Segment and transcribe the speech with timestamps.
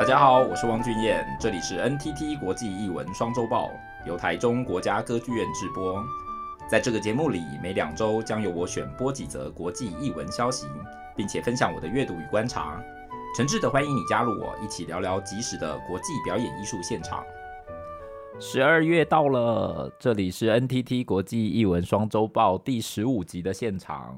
[0.00, 3.68] 大家好，我是汪俊彦，这里是 NTT 国际艺文双周报，
[4.06, 6.02] 由台中国家歌剧院制播。
[6.66, 10.66] 在这个节目里，每两周将由我选播几则国际艺文消息，
[11.14, 12.82] 并且分享我的阅读与观察。
[13.36, 17.22] 诚挚的欢迎你加入我，一起聊聊即时的国际表演艺术现场。
[18.38, 24.16] 十二月到了，这里是 NTT 国际艺文双周报第十五集的现场。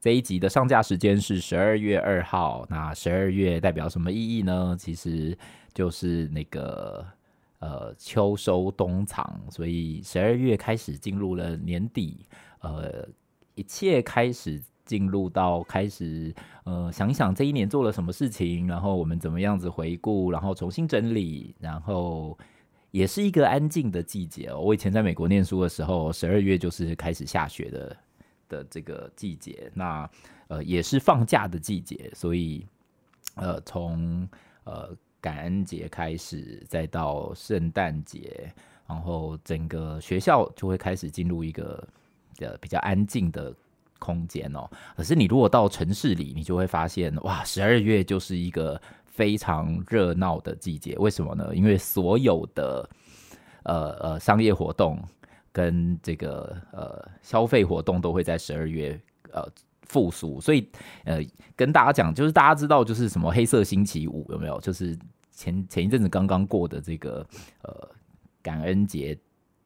[0.00, 2.66] 这一集的上架时间是十二月二号。
[2.70, 4.74] 那十二月代表什么意义呢？
[4.78, 5.36] 其实
[5.74, 7.04] 就是那个
[7.58, 12.24] 呃秋收冬藏，所以十二月开始进入了年底，
[12.60, 13.06] 呃，
[13.54, 22.38] 一切开始进入到开始呃想一想这一年做了什么事情，然后我们怎么样子回顾，然后重新整理，然后
[22.90, 24.50] 也是一个安静的季节。
[24.50, 27.94] 我以前在美国念书的时候，十二月就是开始下雪的。
[28.50, 30.10] 的这个季节，那
[30.48, 32.66] 呃也是放假的季节，所以
[33.36, 34.28] 呃从
[34.64, 38.52] 呃感恩节开始，再到圣诞节，
[38.86, 41.88] 然后整个学校就会开始进入一个
[42.40, 43.54] 呃比较安静的
[43.98, 44.68] 空间哦。
[44.96, 50.96] 可是你如果到城市里，你就会发现哇，十二月就是一个非常热闹的季节。
[50.98, 51.54] 为什么呢？
[51.54, 52.90] 因为所有的
[53.62, 55.02] 呃呃商业活动。
[55.52, 59.00] 跟这个呃消费活动都会在十二月
[59.32, 59.46] 呃
[59.82, 60.68] 复苏，所以
[61.04, 61.20] 呃
[61.56, 64.60] 跟大家讲，就是大家知道就是什么黑色星期五有没有？
[64.60, 64.98] 就是
[65.30, 67.26] 前前一阵子刚刚过的这个
[67.62, 67.88] 呃
[68.42, 69.18] 感恩节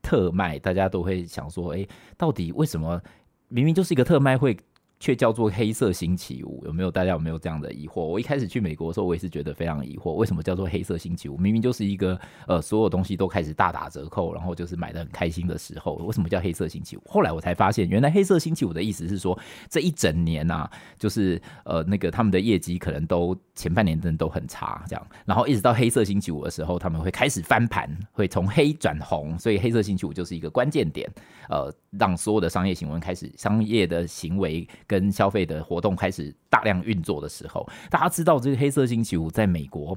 [0.02, 3.00] 特卖，大家都会想说，哎，到底为什么
[3.48, 4.56] 明明就是一个特卖会？
[5.04, 6.90] 却叫做黑色星期五，有没有？
[6.90, 8.00] 大家有没有这样的疑惑？
[8.00, 11.36] 我一开始去美国的时候，我也是觉得非常疑惑，为什么叫做黑色星期五？
[11.36, 17.02] 明明就是一个呃，所有东西都开始大打折扣，然后就是买得很开心的时候，为什么叫黑色星期五？
[17.06, 19.38] 后来我才发现，原来黑色星期五的意思是说，
[19.68, 20.66] 这一整年呐、
[20.98, 31.06] 就是呃，那个他们的业绩可能都前半年真的都很差，这样，然后一直到黑色星期五的时候，他们会开始翻盘，会从黑转红，所以黑色星期五就是一个关键点，
[31.50, 34.66] 呃，让所有的商业行为开始，商业的行为。
[34.86, 39.96] 跟消费的活动开始大量运作的时候，大家知道这个黑色星期五在美国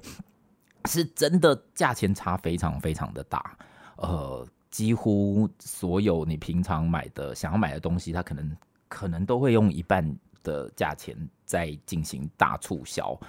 [0.86, 3.58] 是真的价钱差非常非常的大，
[3.98, 10.04] 呃，几乎所有你平常买的想要买的东西，它可能可能都会用一半
[10.44, 11.16] 的价钱
[11.46, 13.20] 在进行大促销，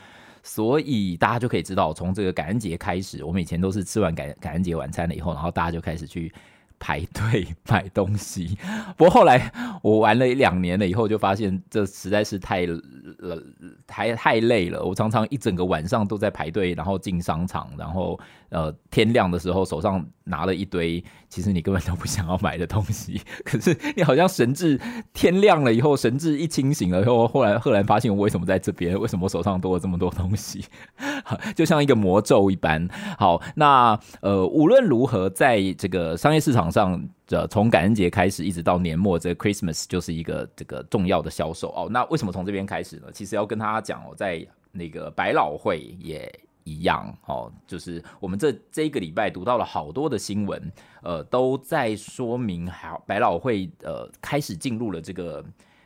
[0.42, 6.32] 所以大家就可以知道，从这个感恩节开始，我们以前都是吃完感感恩节晚餐了以后，然后大家就开始去。
[6.78, 8.56] 排队买东西，
[8.96, 9.52] 不过后来
[9.82, 12.66] 我玩了一两年了以后，就发现这实在是太，
[13.86, 14.82] 太太累了。
[14.84, 18.18] 我常常一整个晚上都在排队，然后进商场，然后
[18.50, 23.20] 呃天亮的时候手上拿了一堆，其实你根本都不想要买的东西。
[23.44, 24.80] 可是你好像神智
[25.12, 28.98] 天亮了以后，神智一清醒了以后，后来赫然发现我为什么在这边？
[28.98, 30.64] 为什么手上多了这么多东西？
[31.56, 32.88] 就像一个魔咒一般。
[33.18, 36.68] 好，那呃无论如何，在这个商业市场。
[36.68, 41.88] 上，这从感恩节开始一直到年末，这个 Christmas 就是一个这个重要的销售哦。
[41.90, 43.06] 那为什么从这边开始呢？
[43.10, 46.30] 其实要跟大家讲哦，在那个百老汇也
[46.64, 50.70] 一样哦，就是我们这这一个礼拜读到了好多的新闻，
[51.02, 55.42] 呃，都在说明好百老汇呃开始进入了这个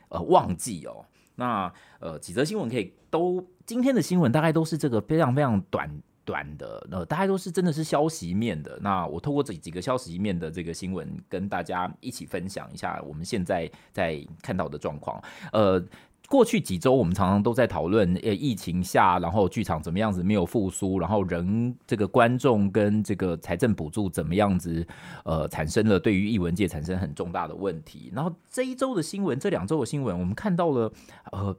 [0.09, 1.05] 呃旺季哦。
[1.35, 5.89] 那呃几则新闻可以都今天的新闻大概都是这个非常非常短。
[6.25, 8.79] 短的，呃，大概都是真的是消息面的。
[8.81, 15.21] 那我透过这几个消息面的这个新闻，跟大家一起分享一下我们现在在看到的状况。
[15.51, 15.83] 呃，
[16.29, 24.85] 过去几周我们常常都在讨论，呃，疫情下，然后剧场怎么样子没有复苏，然后人这个观众跟这个财政补助怎么样子，
[25.25, 28.11] 呃，产生了对于艺文界产生很重大的问题。
[28.13, 30.91] 然后这一周的新闻，这两周的新闻，我们看到了，
[31.31, 31.55] 呃，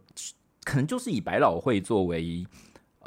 [0.64, 2.46] 可能就是以百老汇作为。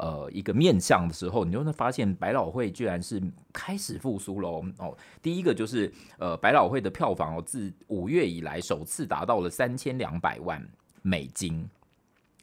[0.00, 3.20] 呃，一个面向的时候，你就会发现百老汇居然是
[3.52, 4.64] 开始复苏喽。
[4.78, 10.64] 哦，第一个就是呃，百老汇的票房哦，自五月以来首次达到了三千两百万
[11.08, 11.68] 美金。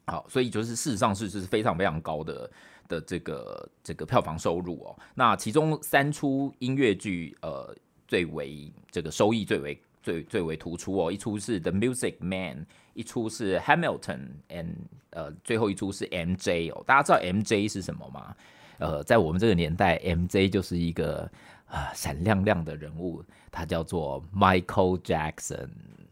[0.08, 2.51] 好，所以就是事实上是是非常非常高的
[2.88, 4.95] 的这个这个票房收入哦。
[5.13, 7.75] 那其中三出音乐剧呃
[8.07, 12.66] 最为这个收益最为最最为突出哦，一出是 The Music Man。
[12.94, 14.74] 一出是 Hamilton，and
[15.10, 16.81] 呃，最后一出是 MJ 哦。
[16.88, 18.34] 大家知道 MJ 是什么吗？
[18.78, 21.30] 呃，在我们这个年代，MJ 就是一个
[21.68, 25.68] 啊闪亮亮的人物，他叫做 Michael Jackson。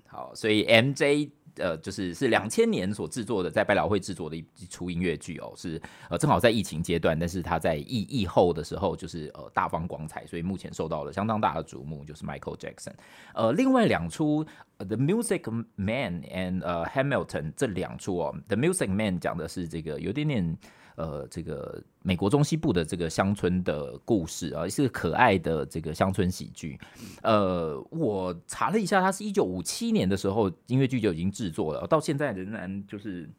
[0.07, 1.30] 好，所以 MJ。
[1.57, 12.94] 呃，就是是两千年所制作的，在百老汇制作的一一出音乐剧哦，是呃正好在疫情阶段，但是他在疫疫后的时候，就是呃大放光彩，所以目前受到了相当大的瞩目，就是 Michael Jackson。
[13.33, 14.44] 呃，另外两出
[14.77, 20.57] The Music Man and 呃、Hamilton 这两出哦，The Music Man 讲的是这个有点点
[20.95, 26.80] 呃这个美国中西部的这个乡村的故事啊，是可爱的这个乡村喜剧。
[27.22, 33.30] 呃，我查了一下，它是一九五七年的时候音乐剧就已经制作了，到现在仍然就是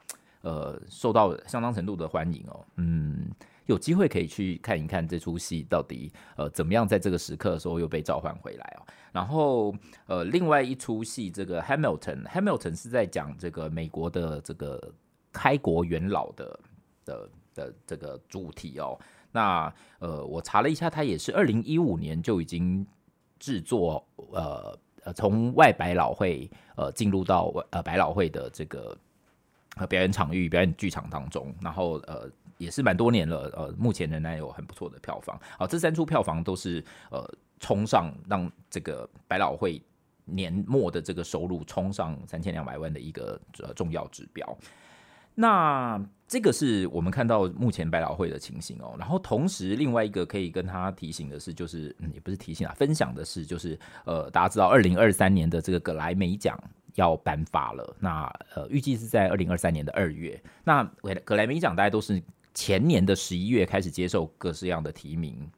[0.42, 2.64] 呃受到相当程度的欢迎哦。
[2.76, 3.30] 嗯，
[3.66, 8.86] 有机会可以去看一看这出戏到底呃怎么样在这个时刻的时候又被召唤回来哦。
[9.12, 9.72] 然后，
[10.06, 14.92] 呃，另外一出戏，这个 Hamilton，Hamilton 是在讲这个美国的这个
[15.32, 16.60] 开国元老的
[17.04, 18.98] 的的这个主题哦。
[19.32, 22.86] 那呃，我查了一下，它也是二零一五年就已经
[23.38, 28.96] 制作，呃呃，从外百老汇呃进入到呃百老汇的这个
[29.76, 35.40] 呃表演场域、表演剧场当中，然后呃也是蛮多年了，呃，目前仍然有很不错的票房。
[35.58, 37.28] 好，这三出票房都是呃。
[37.60, 39.80] 冲上让这个百老汇
[40.26, 44.58] 年末的这个收入冲上三千两百万的一个呃重要指标。
[45.34, 45.98] 那
[46.34, 48.96] 这个是我们看到目前百老汇的情形哦。
[48.98, 56.58] 然后同时另外一个可以跟他提醒的是，就是、嗯、也不是提醒啊，分享的是，就是呃大家知道二零二三年的这个格莱美奖
[56.96, 57.96] 要颁发了。
[58.00, 58.24] 那
[58.56, 60.42] 呃预计是在二零二三年的二月。
[60.64, 60.82] 那
[61.24, 62.20] 格莱美奖大家都是
[62.52, 65.48] 前年的十一月开始接受各式样的提名。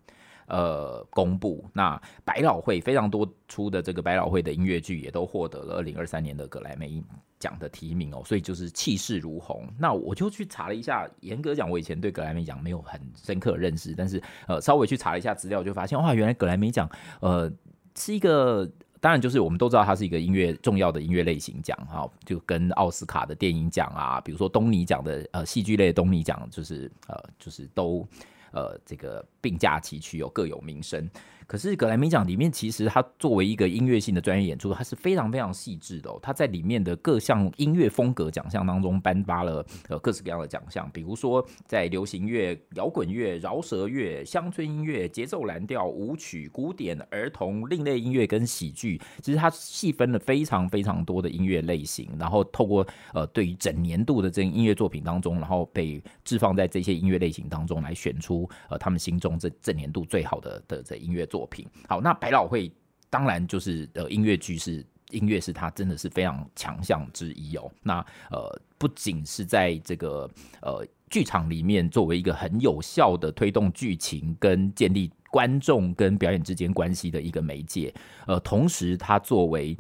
[0.49, 7.03] 呃，公布那百老汇非常多出的这个百老汇的音乐剧也都获得了二零二三年的格莱美
[7.39, 9.67] 奖的提名哦，所以就是气势如虹。
[9.79, 16.89] 那我就去查了一下，严格讲，我以前对格莱美奖没有很深刻认识，但是呃，稍微去查了一下资料，就发现哇，原来格莱美奖
[17.21, 17.51] 呃
[17.97, 18.65] 是一个，
[19.01, 28.07] 当然就是我们都知道它是一个音乐重要的音乐类型奖哈，就跟奥斯卡的电影奖啊，比如说东尼奖的呃戏剧类东尼奖，就是呃就是都。
[28.57, 31.07] 呃，这个并驾齐驱，有各有名声。
[31.47, 36.19] 可是格莱美奖里面，其实它作为一个音乐性的专业演出，它是非常非常细致的哦。
[36.21, 52.85] 它在里面的各项音乐风格奖项当中颁发了呃各式各样的奖项，比如说在流行乐、摇滚乐、饶舌乐、乡村音乐、节奏蓝调、舞曲、古典、儿童、另类音乐跟喜剧，其实它细分了非常非常多的音乐类型，然后透过
[53.15, 61.36] 呃对于整年度的这音乐作品当中，然后被置放在这些音乐类型当中来选出呃他们心中这整年度最好的的这音乐作。
[61.37, 62.73] 作品好，那百老汇
[63.11, 67.71] 当然就是呃音乐剧是音乐是它真的是非常强项之一哦。
[67.83, 68.01] 那
[68.31, 70.31] 呃不仅是在这个
[70.63, 77.93] 呃剧场里面作为一个很有效的推动剧情跟建立观众跟表演之间关系的一个媒介，
[78.27, 79.77] 呃同时它作为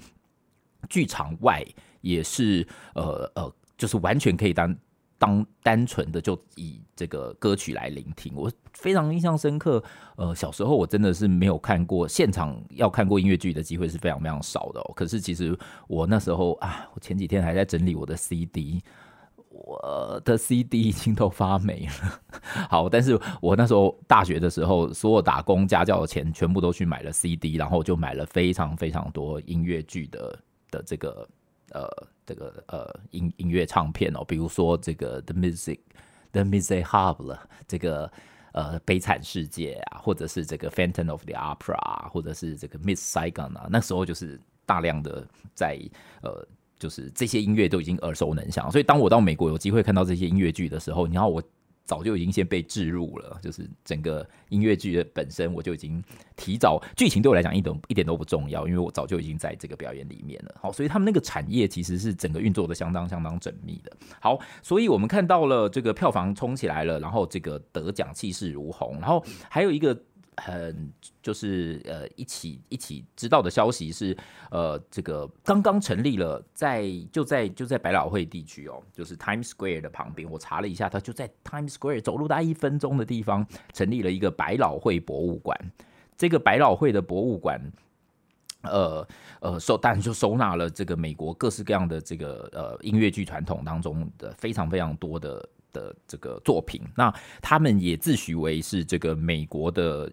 [0.90, 1.64] 剧场外
[2.02, 4.76] 也是呃呃就是完全可以当。
[5.18, 9.82] 当单纯的就以这个歌曲来聆听，我非常印象深刻。
[10.16, 14.92] 呃，小时候我真的是没有看过现场，要看过音乐剧的机会是非常非常少的哦。
[14.94, 15.58] 可是其实
[15.88, 18.82] 我那时候啊，我前几天还在整理我的 CD，
[19.48, 22.20] 我的 CD 已经都发霉了。
[22.68, 30.38] 好，但是我那时候大学的时候，所有打工家教的钱全部都去买了 CD，然后就买了非常非常多音乐剧的
[30.70, 31.26] 的这个。
[31.72, 31.88] 呃，
[32.24, 35.78] 这个呃音音乐唱片哦，比如说这个 The Music
[36.32, 38.10] The music habla 这个
[38.52, 45.78] 呃悲惨世界啊，或者是这个 Phantom of the Opera，啊或者是这个 Miss Saigon 啊，那时候就是大量的在
[46.22, 46.46] 呃，
[46.78, 51.42] 就是这些音乐都已经耳熟能详，所以当我到美国有机会看到这些音乐剧的时候，你要我。
[51.86, 56.02] 早就已经先被置入了，就是整个音乐剧的本身，我就已经
[56.36, 60.54] 提早剧情对我来讲一点一点都不重要，因为我早就已经在这个表演里面了。
[60.60, 63.90] 好，所以他们那个产业其实是整个运作的相当相当缜密的。
[64.20, 69.96] 好，所以我们看到了这个票房冲起来了，然后这个得奖气势如虹，然后还有一个。
[70.36, 74.16] 很就是呃一起一起知道的消息是
[74.50, 85.58] 呃这个刚刚成立了在就在就在百老汇地区哦，就是 Times Square 的旁边，我查了一下，它就在 Times Square 走路大概一分钟的地方成立了一个百老汇博物馆。
[86.16, 87.60] 这个百老汇的博物馆，
[88.62, 89.08] 呃
[89.40, 95.48] 呃收当然就收纳了这个美国各式各样的这个呃音乐剧传统当中的非常非常多的。
[95.76, 100.10] 的这个作品，那他们也自诩为是这个美国的，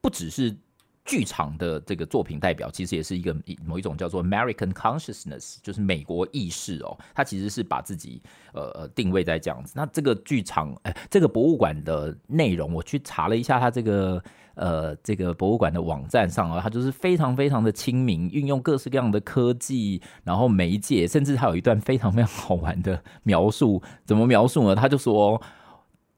[0.00, 0.56] 不只是
[1.04, 6.96] 剧场的这个作品代表，其实也是一个某一种叫做 American Consciousness，就是美国意识哦。
[7.14, 9.72] 他其实是把自己呃呃定位在这样子。
[9.76, 14.22] 那这个剧场，哎，这个博物馆的内容，我去查了一下，它这个。
[14.54, 23.82] 呃，这个博物馆的网站上啊，它就是非常非常的亲民，运用各式各样的科技，然后媒介，甚至它有一段非常非常好玩的描述。
[24.04, 24.74] 怎么描述呢？
[24.74, 25.40] 他就说，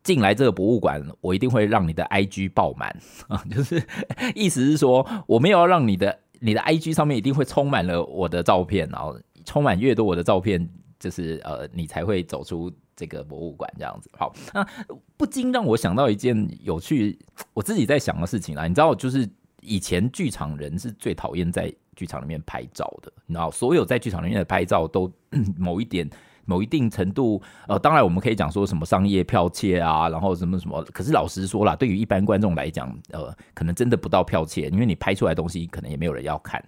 [0.05, 2.97] 进来这个博物馆，我一定会让你的 IG 爆满
[3.27, 3.83] 啊， 就是
[4.37, 6.21] 意思是说，我没有要让你的。
[6.41, 10.69] 你的 IG 上面一定会充满了我的照片，然后充满越多我的照片，
[11.01, 14.11] 就是呃，你才会走出这个博物馆这样子。
[14.13, 14.67] 好，那
[15.17, 17.19] 不禁让我想到一件有趣，
[17.55, 19.27] 我自己在想的事情啊，你知道，就是
[19.63, 25.11] 以前剧场人是最讨厌在剧场里面拍照的，你知道，所有在剧场里面的拍照都
[25.57, 26.07] 某一点。
[26.47, 30.83] 某一定程度，呃，当然我们可以讲说什么商业剽窃啊，然后什么什么。
[30.93, 36.65] 可是老实说啦，对于一般观众来讲，呃，可能真的不到剽窃，因为你拍出来的东西可能也没有人要看，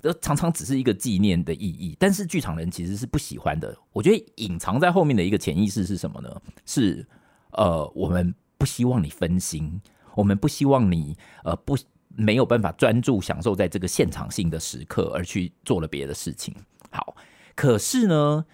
[0.00, 1.96] 这常常只是一个纪念的意义。
[1.98, 3.76] 但是剧场人其实是不喜欢的。
[3.92, 6.42] 我觉得隐藏在后面的一个潜意识是什么呢？
[6.66, 7.06] 是
[7.52, 9.80] 呃，我们不希望你分心，
[10.14, 11.76] 我们不希望你呃不
[12.16, 16.54] 没有办法专注享受在这个现场性的时刻，而去做了别的事情。
[16.90, 17.14] 好，
[17.54, 18.44] 可是呢，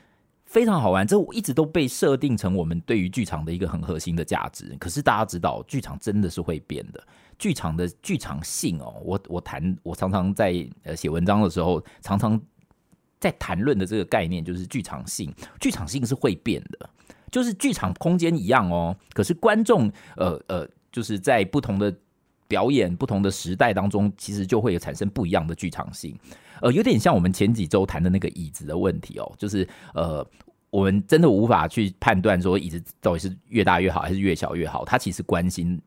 [0.56, 4.75] 非常好玩，这我一直都被设定成我们对于剧场的一个很核心的价值。
[4.80, 7.06] 可是大家知道，剧场真的是会变的。
[7.38, 12.40] 剧场的剧场性哦，我我谈，我常常在呃写文章的时候，常常
[13.20, 15.30] 在谈论的这个概念就是剧场性。
[15.60, 16.88] 剧场性是会变的，
[17.30, 21.94] 就是剧场空间一样哦，可是观众呃呃，就是在不同的
[22.48, 26.18] 表演、不同的时代当中，其实就会产生不一样的剧场性。
[26.60, 30.26] 呃，有点像我们前几周谈的那个椅子的问题哦，就是呃，
[30.70, 34.84] 我们真的无法去判断说椅子到底是越大越好还是越小越好。
[34.84, 35.80] 它其实关心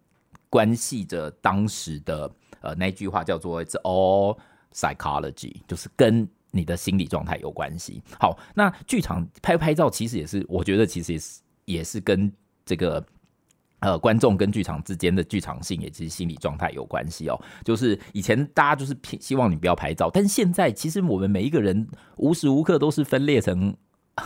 [0.49, 4.37] 关系着当时的呃那句话叫做 “It's all
[4.73, 8.01] psychology”，就是跟你的心理状态有关系。
[8.19, 12.31] 好，那剧场拍拍照其实也是，我觉得其实也是也是跟
[12.65, 13.03] 这个。
[13.79, 17.39] 呃，观众跟剧场之间的剧场性，也其实心理状态有关系哦。
[17.63, 23.75] 就是以前大家就是希望你不要拍照，但现在其实我们每一个人无时无刻都是分裂成。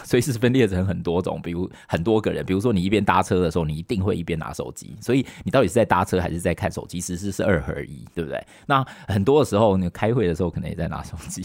[0.04, 8.42] 随时分裂成很多种，比如很多个人，比如说你一边搭车的时候，你一定会一边拿手机，所以你到底是在搭车还是在看手机，其实是二合一，对不对？
[8.66, 11.44] 那很多的时候，你开会的时候可能也在拿手机，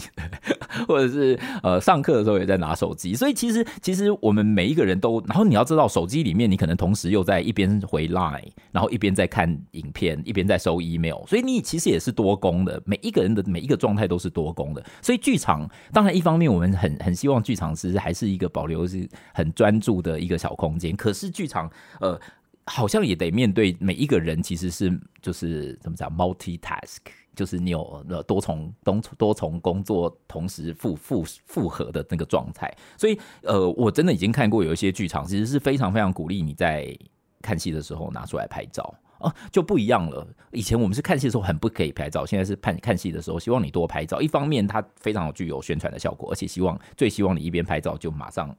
[0.87, 18.38] 或者是呃上课的时候也在拿手机，所以其实其实我们每一个人都，然后你要知道，手机里面你可能同时又在一边回 Line，然后一边在看影片，一边在收 email，所以你其实也是多工的，每一个人的每一个状态都是多工的，所以剧场当然一方面我们很很希望剧场其实还是。
[18.39, 21.69] 一个保留是很专注的一个小空间，可是剧场
[22.01, 22.19] 呃
[22.67, 26.99] 好像也得面对每一个人，其实是就是怎么讲 multitask，
[27.35, 36.97] 就是你有呃多重多多重工作同时复复复合的那个状态，所以呃我真的已经看过有一些剧场，其实是非常非常鼓励你在
[37.43, 38.95] 看戏的时候拿出来拍照。
[39.21, 40.27] 哦，就不一样了。
[40.53, 44.21] 以前我们是看戏的时候很不可以拍照，现在是看看戏的时候希望你多拍照。
[44.21, 48.57] 一方面它非常具有宣传的效果，而且希望最希望你一边拍照就马上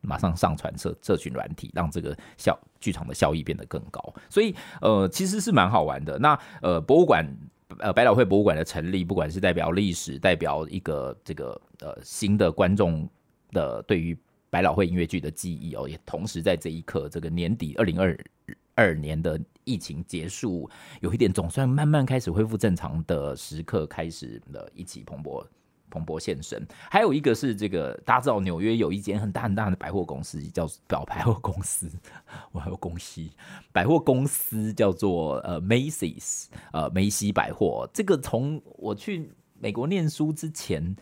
[0.00, 4.14] 马上上传社社群软体，让这个效剧场的效益变得更高。
[4.28, 6.18] 所以呃，其实是蛮好玩的。
[6.18, 7.24] 那呃，博物馆
[7.78, 13.08] 呃百老汇博物馆的成立，不管是代表历史，代表一个这个呃新的观众
[13.52, 18.18] 的对于百老汇音乐剧的记忆哦，也同时在这一刻，这个年底二零二
[18.74, 19.38] 二年的
[19.70, 20.68] 疫情结束，
[21.00, 25.46] 有一点总算慢慢开始恢复正常的时刻开始了，一起蓬勃
[25.88, 26.66] 蓬勃现身。
[26.90, 31.88] 还有一个是这个，大家知道纽约有一间很大很大的百货公司，叫表 百货公司，
[32.50, 33.22] 我还有公司
[33.70, 37.88] 百货公司叫做呃 Macy's 呃梅西百货。
[37.94, 40.96] 这个从我去美国念书之前。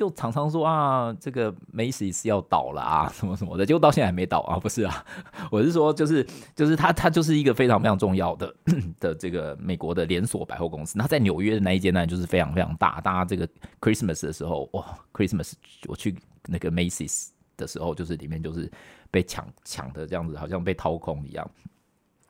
[0.00, 5.04] 就常常说啊，这个 Macy's 要倒了啊，什么什么的，结果到现在还没倒啊，不是啊，
[5.52, 6.26] 我是说，就是
[6.56, 8.54] 就是它它就是一个非常非常重要的
[8.98, 10.96] 的这个美国的连锁百货公司。
[10.96, 12.98] 那在纽约的那一间呢，就是非常非常大。
[13.02, 13.46] 大家这个
[13.78, 15.52] Christmas 的时候，哇，Christmas
[15.86, 16.16] 我去
[16.46, 17.28] 那个 Macy's
[17.58, 18.72] 的时候，就是里面就是
[19.10, 21.46] 被抢抢的这样子，好像被掏空一样。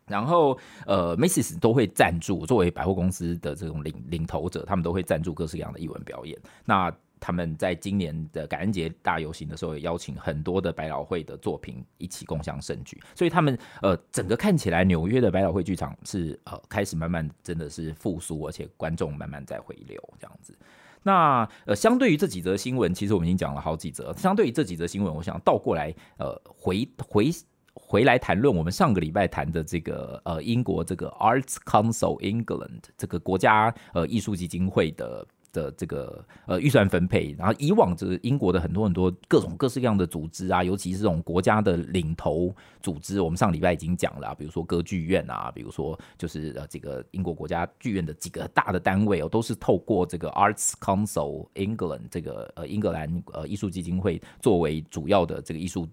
[0.08, 6.36] 然后呃，Macy's 都会赞助，作为百货公司的这种领领头者，他们都会赞助各式各样的艺文表演。
[6.64, 13.00] 那他们在今年的感恩节大游行的时候，也邀请很多的百老汇的作品一起共享盛举。
[13.14, 20.56] 所以他们呃，整个看起来纽约的百老汇剧场是呃开始慢慢真的是复苏，而且观众慢慢在回流这样子。
[21.02, 24.12] 那呃，相对于这几则新闻，其实我们已经讲了好几则。
[24.14, 27.30] 相对于这几则新闻，我想倒过来呃回回
[27.74, 35.26] 回来谈论我们上个礼拜谈的这个呃英国这个 Arts Council England 这个国家呃艺术基金会的。
[35.52, 55.88] 的这个呃预算分配，然后以往这个英国的很多很多各种各式各样的组织啊，尤其是这种国家的领头组织，我们上礼拜已经讲了啊，比如说歌剧院啊，比如说就是呃这个英国国家剧院的几个大的单位哦，都是透过这个 Arts Council England 这个呃英格兰呃艺术基金会作为主要的这个艺术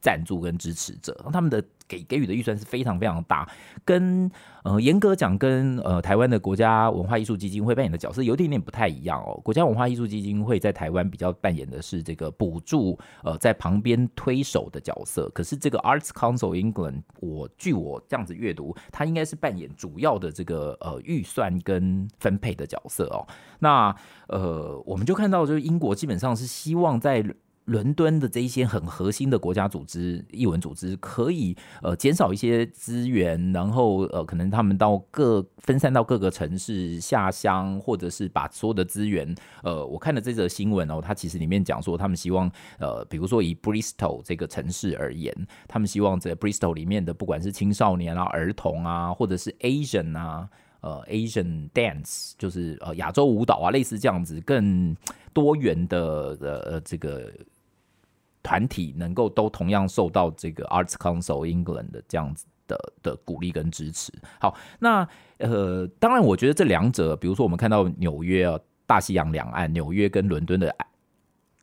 [0.00, 3.48] 赞助跟支持者，他们的给给予的预算是非常非常大，
[3.84, 4.30] 跟
[4.62, 9.38] 呃严格讲跟呃台湾的国家文化艺术基金会扮演的角色有一点点不太一样哦。
[9.44, 23.26] 国家文化艺术基金会在台湾比较扮演的是这个补助呃在旁边推手的角色，可是这个 Arts Council England，我据我这样子阅读，它应该是扮演主要的这个呃预算跟分配的角色哦。
[23.58, 23.94] 那
[24.28, 27.22] 呃我们就看到就是英国基本上是希望在
[27.70, 42.50] 伦敦的这一些很核心的国家组织、译文组织，可以呃减少一些资源，然后呃可能他们到各分散到各个城市下乡，或者是把所有的资源呃，我看了这则新闻哦，它其实里面讲说，他们希望
[42.80, 45.32] 呃，比如说以 Bristol 这个城市而言，
[45.68, 50.48] 他们希望在 Bristol 里面的不管是青少年啊、儿童啊，或者是 Asian 啊。
[50.82, 54.96] 呃，Asian dance 就是呃亚洲舞蹈啊，类似这样子更
[55.34, 57.30] 多元的呃这个
[58.42, 64.12] 团体，能够都同样受到这个 Arts Council England 的这样子的的鼓励跟支持。
[64.40, 65.06] 好，那
[65.38, 70.74] 呃，当然我觉得这两者，比如说我们看到纽约啊，大西洋两岸，纽约跟伦敦的。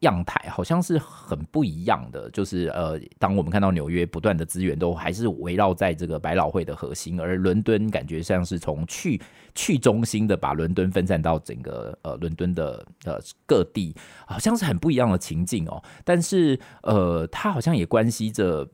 [0.01, 9.19] 样态好像是很不一样的，就是呃，当我们看到纽约不断的资源都还是围绕在这个百老汇的核心，而伦敦感觉像是从去
[9.55, 13.95] 去中心的把伦敦分散到整个呃伦敦的呃各地，
[14.27, 15.81] 好像是很不一样的情境哦。
[16.05, 18.69] 但是呃，它好像也关系着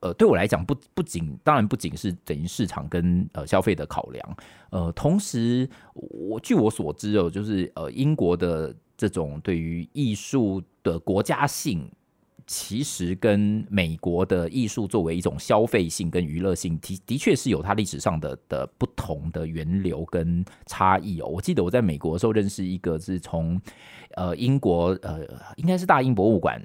[0.00, 4.36] 呃，对我来讲不不仅当然不仅是等于市场跟呃消费的考量，
[4.68, 8.74] 呃，同时我据我所知哦，就是呃英国的。
[8.96, 11.90] 这种对于艺术的国家性，
[12.46, 21.26] 其实跟美国的艺术作为一种消费性跟娱乐性，的的确是有它历史上的的不同的源流跟差异哦。
[21.26, 23.60] 我记得我在美国的时候认识一个是从
[24.14, 25.26] 呃英国呃
[25.56, 26.64] 应该是大英博物馆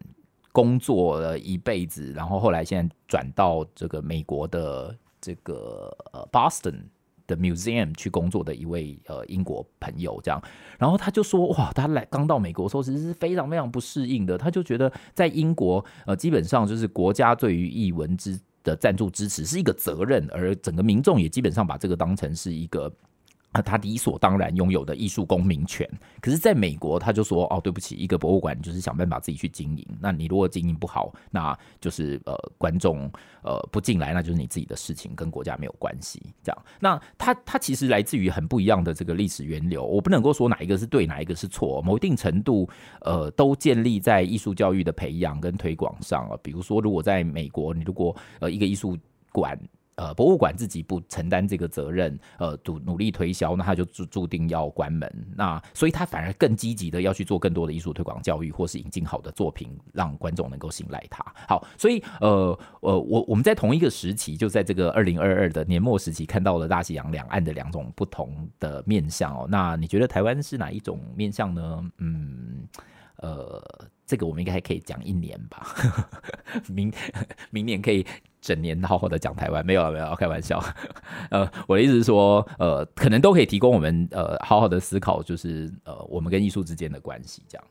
[0.52, 6.84] 工作了一辈子，然后后来现在转到这个美国的这个呃 Boston。
[7.32, 10.42] 的 museum 去工作的一位呃英国朋友这样，
[10.78, 22.94] 然后他就说哇，他来刚到美国的时候其实是非常非常不适应的，他就觉得在英国呃基本上就是国家对于译文之的赞助支持是一个责任，而整个民众也基本上把这个当成是一个。
[23.52, 25.86] 啊，他理所当然拥有的艺术公民权，
[26.22, 29.86] 可是在美国，他就说：“哦，对不起，一个博物馆就是想办法自己去经营。
[30.00, 33.12] 那你如果经营不好，那就是呃，观众
[33.44, 36.22] 呃不进来，那就是你自己的事情，跟国家没有关系。
[36.42, 39.86] 这样，那他他其实来自于很不一样的这个历史源流。
[39.86, 41.82] 我不能够说哪一个是对，哪一个是错。
[41.82, 42.70] 某一定程度，
[43.02, 46.38] 呃，都建立在艺术教育的培养跟推广上啊。
[46.42, 48.98] 比如说，如果在美国，你如果呃一个艺术
[49.34, 49.60] 馆。
[50.02, 55.08] 呃，博物馆自己不承担这个责任，呃，努努力推销，那他就注注定要关门。
[55.36, 61.24] 那所以他反而更积极的要去做更多的艺术推广教育，或是引进好的作品，让观众能够信赖他。
[61.48, 69.48] 好，所以呃呃，我我们在同一个时期，就在这个二零二二的年末时期，看到了大西洋两岸的两种不同的面向哦。
[69.48, 71.92] 那你觉得台湾是哪一种面向呢？
[72.00, 72.68] 嗯，
[73.18, 73.64] 呃，
[74.12, 75.66] 这个我们应该还可以讲一年吧，
[76.68, 76.92] 明
[77.50, 78.06] 明年可以。
[78.42, 80.60] 整年好好的讲台湾，没有了没有，开玩笑。
[81.30, 87.64] 呃，我的意思是说，呃，可能都可以提供我们呃好好的思考，就是呃我们跟艺术之间的关系这样。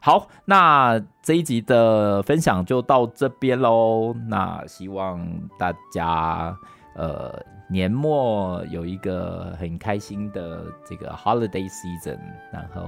[0.00, 4.12] 好，那这一集的分享就到这边喽。
[4.28, 5.24] 那希望
[5.56, 6.58] 大家
[6.96, 12.18] 呃年末有一个很开心的这个 holiday season，
[12.52, 12.82] 然后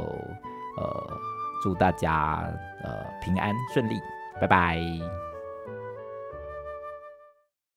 [0.76, 1.16] 呃
[1.62, 2.48] 祝大家
[2.82, 4.00] 呃平安顺利，
[4.40, 4.78] 拜拜。